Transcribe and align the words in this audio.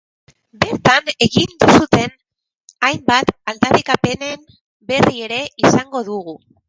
Bertan 0.63 1.11
egin 1.25 1.51
dituzten 1.63 2.15
hainbat 2.89 3.29
aldarrikapenen 3.53 4.49
berri 4.93 5.25
ere 5.29 5.43
izango 5.69 6.03
dugu. 6.09 6.37